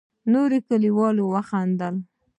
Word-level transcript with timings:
نورو 0.31 0.57
کليوالو 0.67 1.23
وخندل. 1.33 1.95